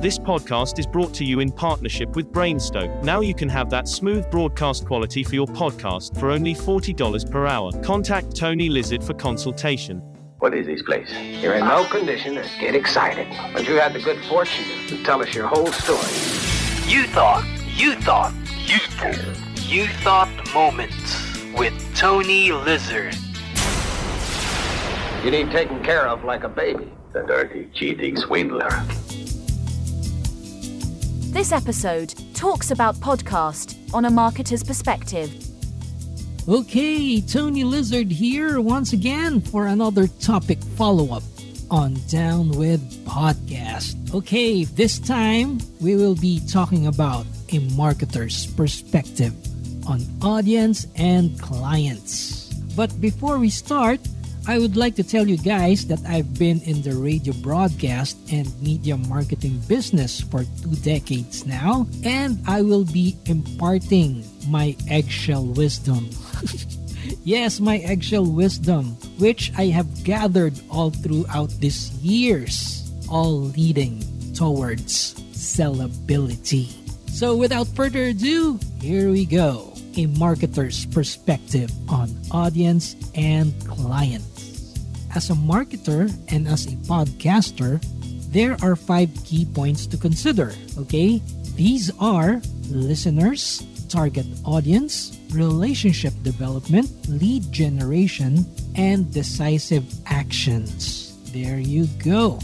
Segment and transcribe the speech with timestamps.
[0.00, 3.04] This podcast is brought to you in partnership with Brainstoke.
[3.04, 7.46] Now you can have that smooth broadcast quality for your podcast for only $40 per
[7.46, 7.70] hour.
[7.82, 9.98] Contact Tony Lizard for consultation.
[10.38, 11.12] What is this place?
[11.42, 15.20] You're in no condition to get excited, but you had the good fortune to tell
[15.20, 15.98] us your whole story.
[16.90, 18.32] You thought, you thought,
[18.64, 23.14] you thought, you thought moments with Tony Lizard.
[25.22, 26.90] You need taken care of like a baby.
[27.12, 28.70] The dirty, cheating swindler.
[31.30, 35.30] This episode talks about podcast on a marketer's perspective.
[36.48, 41.22] Okay, Tony Lizard here once again for another topic follow up
[41.70, 44.12] on Down with Podcast.
[44.12, 49.32] Okay, this time we will be talking about a marketer's perspective
[49.86, 52.52] on audience and clients.
[52.74, 54.00] But before we start,
[54.50, 58.50] I would like to tell you guys that I've been in the radio broadcast and
[58.60, 66.10] media marketing business for two decades now, and I will be imparting my eggshell wisdom.
[67.22, 74.02] yes, my eggshell wisdom, which I have gathered all throughout these years, all leading
[74.34, 76.74] towards sellability.
[77.06, 84.22] So, without further ado, here we go a marketer's perspective on audience and client.
[85.14, 87.82] As a marketer and as a podcaster,
[88.30, 91.20] there are five key points to consider, okay?
[91.56, 101.18] These are listeners, target audience, relationship development, lead generation, and decisive actions.
[101.32, 102.38] There you go.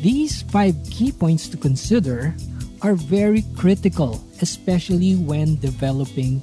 [0.00, 2.34] These five key points to consider
[2.82, 6.42] are very critical, especially when developing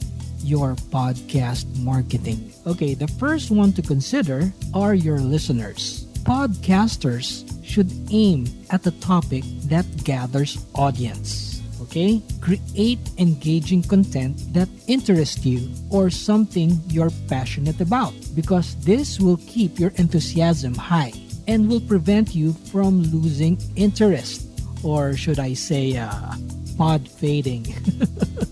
[0.50, 2.52] your podcast marketing.
[2.66, 6.10] Okay, the first one to consider are your listeners.
[6.26, 11.62] Podcasters should aim at the topic that gathers audience.
[11.84, 12.22] Okay?
[12.42, 19.80] Create engaging content that interests you or something you're passionate about because this will keep
[19.80, 21.14] your enthusiasm high
[21.48, 24.50] and will prevent you from losing interest
[24.84, 26.34] or should I say uh,
[26.78, 27.70] pod fading.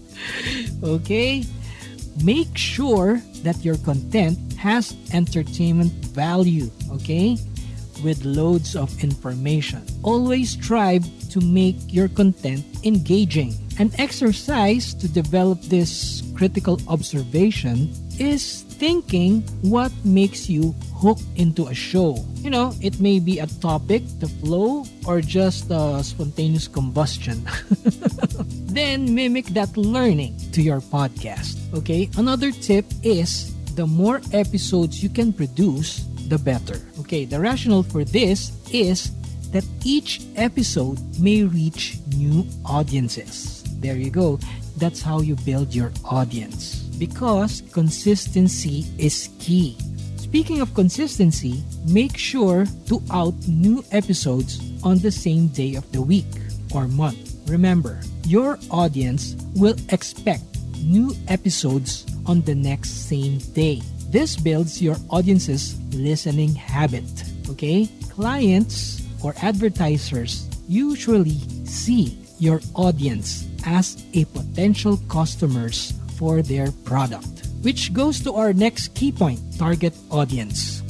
[0.83, 1.43] okay?
[2.23, 7.37] Make sure that your content has entertainment value, okay?
[8.03, 9.85] With loads of information.
[10.03, 13.53] Always strive to make your content engaging.
[13.79, 21.73] An exercise to develop this critical observation is thinking what makes you hook into a
[21.73, 22.17] show.
[22.41, 27.45] You know, it may be a topic, the flow, or just a spontaneous combustion.
[28.73, 31.57] then mimic that learning to your podcast.
[31.73, 36.81] Okay, another tip is the more episodes you can produce, the better.
[36.99, 39.11] Okay, the rationale for this is
[39.51, 43.63] that each episode may reach new audiences.
[43.79, 44.39] There you go.
[44.77, 46.86] That's how you build your audience.
[46.97, 49.77] Because consistency is key.
[50.17, 56.01] Speaking of consistency, make sure to out new episodes on the same day of the
[56.01, 56.27] week
[56.73, 57.37] or month.
[57.47, 60.43] Remember, your audience will expect
[60.83, 63.81] new episodes on the next same day.
[64.09, 67.07] This builds your audience's listening habit.
[67.49, 67.87] Okay?
[68.09, 77.47] Clients or advertisers usually see your audience as a potential customers for their product.
[77.61, 80.83] Which goes to our next key point target audience.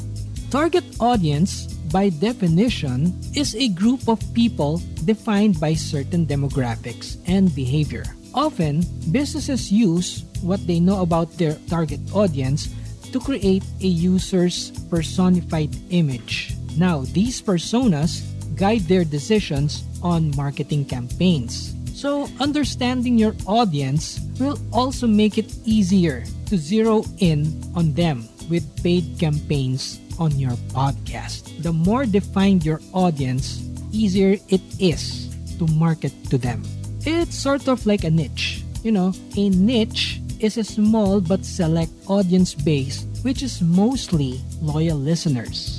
[0.50, 8.04] Target audience, by definition, is a group of people defined by certain demographics and behavior.
[8.34, 12.70] Often, businesses use what they know about their target audience
[13.12, 16.54] to create a user's personified image.
[16.78, 18.22] Now, these personas
[18.56, 21.74] guide their decisions on marketing campaigns.
[21.98, 28.70] So, understanding your audience will also make it easier to zero in on them with
[28.86, 31.50] paid campaigns on your podcast.
[31.66, 36.62] The more defined your audience, easier it is to market to them.
[37.02, 38.62] It's sort of like a niche.
[38.86, 44.98] You know, a niche is a small but select audience base which is mostly loyal
[44.98, 45.77] listeners.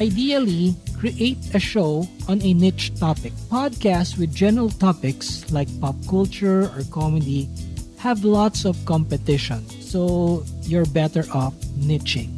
[0.00, 3.32] Ideally, create a show on a niche topic.
[3.46, 7.48] Podcasts with general topics like pop culture or comedy
[7.98, 12.28] have lots of competition, so you're better off niching.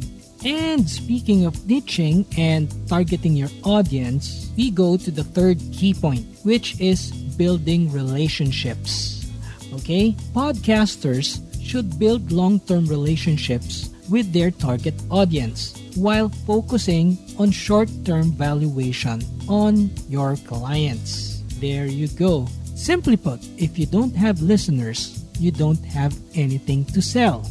[0.45, 6.25] And speaking of niching and targeting your audience, we go to the third key point,
[6.43, 9.25] which is building relationships.
[9.73, 10.15] Okay?
[10.31, 18.31] Podcasters should build long term relationships with their target audience while focusing on short term
[18.31, 21.41] valuation on your clients.
[21.59, 22.47] There you go.
[22.75, 27.49] Simply put, if you don't have listeners, you don't have anything to sell.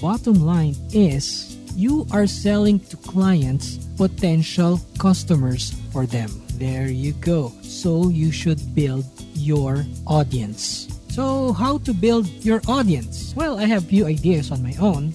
[0.00, 6.30] Bottom line is, you are selling to clients potential customers for them.
[6.54, 7.52] There you go.
[7.62, 9.04] So you should build
[9.34, 10.88] your audience.
[11.10, 13.34] So, how to build your audience?
[13.34, 15.12] Well, I have few ideas on my own.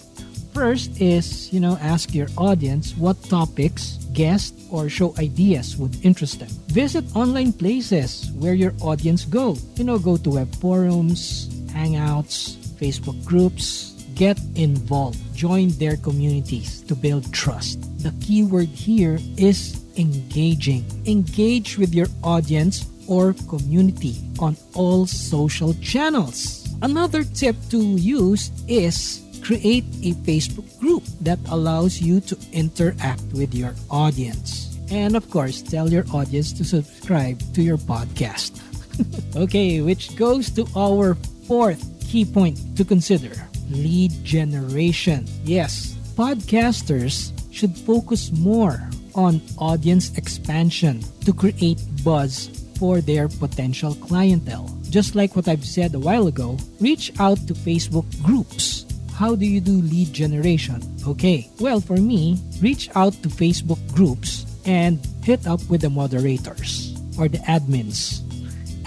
[0.55, 6.39] First is, you know, ask your audience what topics, guests, or show ideas would interest
[6.39, 6.47] them.
[6.71, 9.57] Visit online places where your audience go.
[9.75, 15.19] You know, go to web forums, hangouts, Facebook groups, get involved.
[15.35, 17.83] Join their communities to build trust.
[18.01, 20.85] The key word here is engaging.
[21.05, 26.63] Engage with your audience or community on all social channels.
[26.81, 33.53] Another tip to use is create a Facebook group that allows you to interact with
[33.53, 34.73] your audience.
[34.89, 38.57] And of course, tell your audience to subscribe to your podcast.
[39.37, 41.13] okay, which goes to our
[41.45, 43.37] fourth key point to consider
[43.69, 45.29] lead generation.
[45.43, 48.81] Yes, podcasters should focus more
[49.13, 54.69] on audience expansion to create buzz for their potential clientele.
[54.89, 58.84] Just like what I've said a while ago, reach out to Facebook groups.
[59.15, 60.83] How do you do lead generation?
[61.07, 66.95] Okay, well, for me, reach out to Facebook groups and hit up with the moderators
[67.17, 68.21] or the admins.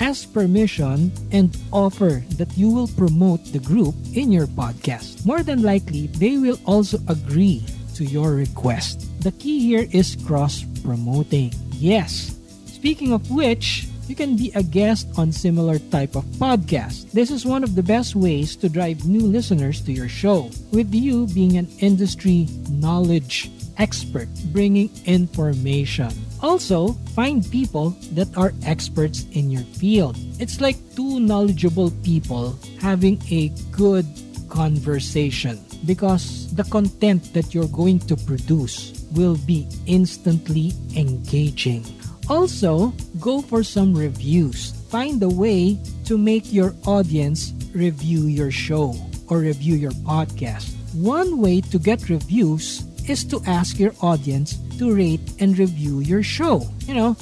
[0.00, 5.26] Ask permission and offer that you will promote the group in your podcast.
[5.26, 7.64] More than likely, they will also agree
[7.96, 9.08] to your request.
[9.22, 11.52] The key here is cross promoting.
[11.72, 12.38] Yes,
[12.78, 17.12] Speaking of which, you can be a guest on similar type of podcast.
[17.12, 20.94] This is one of the best ways to drive new listeners to your show, with
[20.94, 26.10] you being an industry knowledge expert bringing information.
[26.40, 30.16] Also, find people that are experts in your field.
[30.40, 34.06] It's like two knowledgeable people having a good
[34.48, 41.84] conversation because the content that you're going to produce will be instantly engaging.
[42.28, 44.72] Also, go for some reviews.
[44.90, 48.94] Find a way to make your audience review your show
[49.28, 50.74] or review your podcast.
[50.94, 56.22] One way to get reviews is to ask your audience to rate and review your
[56.22, 56.62] show.
[56.86, 57.16] You know,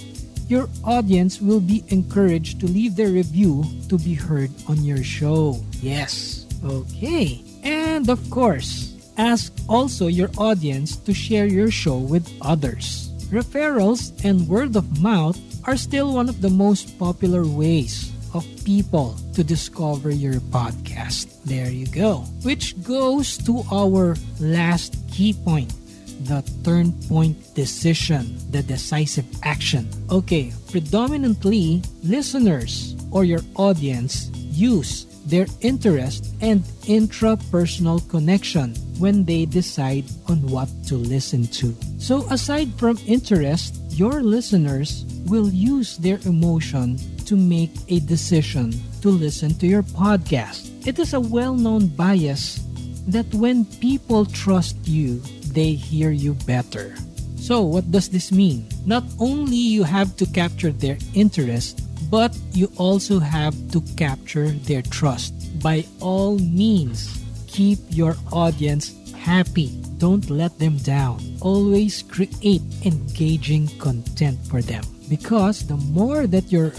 [0.48, 5.58] your audience will be encouraged to leave their review to be heard on your show.
[5.82, 6.46] Yes.
[6.64, 7.42] Okay.
[7.62, 13.05] And of course, ask also your audience to share your show with others.
[13.30, 19.18] Referrals and word of mouth are still one of the most popular ways of people
[19.34, 21.42] to discover your podcast.
[21.44, 22.22] There you go.
[22.46, 25.72] Which goes to our last key point
[26.24, 29.88] the turn point decision, the decisive action.
[30.10, 40.04] Okay, predominantly listeners or your audience use their interest and intrapersonal connection when they decide
[40.28, 41.74] on what to listen to.
[41.98, 49.10] So, aside from interest, your listeners will use their emotion to make a decision to
[49.10, 50.70] listen to your podcast.
[50.86, 52.62] It is a well known bias
[53.08, 55.18] that when people trust you,
[55.50, 56.94] they hear you better.
[57.36, 58.66] So, what does this mean?
[58.86, 64.82] Not only you have to capture their interest, but you also have to capture their
[64.82, 65.34] trust.
[65.62, 69.74] By all means, keep your audience happy.
[69.98, 71.18] Don't let them down.
[71.40, 74.84] Always create engaging content for them.
[75.08, 76.72] Because the more that you're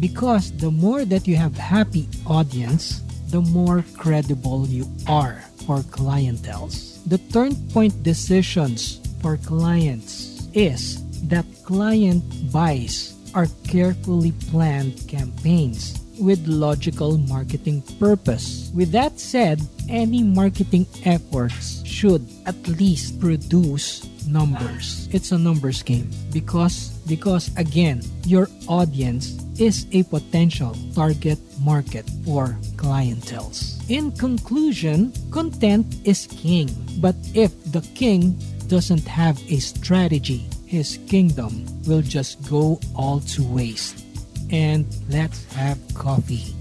[0.00, 3.00] because the more that you have happy audience,
[3.32, 7.00] the more credible you are for clientels.
[7.08, 16.40] The turn point decisions for clients is that client buys are carefully planned campaigns with
[16.48, 18.72] logical marketing purpose.
[18.74, 25.08] With that said, any marketing efforts should at least produce numbers.
[25.12, 32.56] It's a numbers game because because again, your audience is a potential target market for
[32.80, 33.76] clientels.
[33.88, 36.72] In conclusion, content is king.
[36.98, 43.42] But if the king doesn't have a strategy, his kingdom will just go all to
[43.44, 44.04] waste
[44.50, 46.54] and let's have coffee.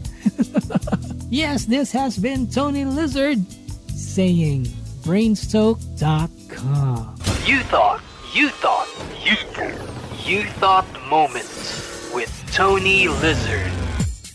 [1.30, 3.46] yes, this has been Tony Lizard
[3.90, 4.64] saying
[5.04, 7.16] brainstoke.com.
[7.46, 8.02] You thought,
[8.34, 8.88] you thought,
[9.24, 13.72] you thought, you thought moments with Tony Lizard.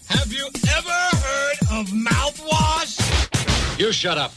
[0.09, 2.99] Have you ever heard of mouthwash?
[3.79, 4.33] You shut up.